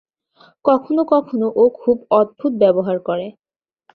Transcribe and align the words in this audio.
কখনো 0.65 1.01
কখনো 1.11 1.47
ও 1.55 1.63
খুব 1.79 1.97
অদ্ভুত 2.11 2.51
ব্যবহার 2.61 2.97
করে। 2.99 3.27